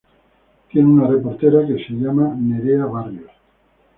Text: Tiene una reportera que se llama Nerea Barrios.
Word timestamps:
Tiene 0.71 0.87
una 0.89 1.05
reportera 1.05 1.59
que 1.67 1.75
se 1.85 1.93
llama 1.93 2.33
Nerea 2.35 2.85
Barrios. 2.87 3.29